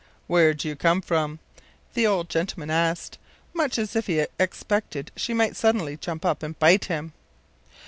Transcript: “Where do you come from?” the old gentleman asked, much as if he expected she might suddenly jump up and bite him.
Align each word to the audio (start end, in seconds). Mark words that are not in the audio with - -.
“Where 0.25 0.55
do 0.55 0.67
you 0.67 0.75
come 0.75 1.01
from?” 1.03 1.37
the 1.93 2.07
old 2.07 2.27
gentleman 2.27 2.71
asked, 2.71 3.19
much 3.53 3.77
as 3.77 3.95
if 3.95 4.07
he 4.07 4.25
expected 4.39 5.11
she 5.15 5.31
might 5.31 5.55
suddenly 5.55 5.95
jump 5.95 6.25
up 6.25 6.41
and 6.41 6.57
bite 6.57 6.85
him. 6.85 7.13